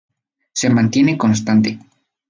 [0.53, 1.77] Se mantiene constante.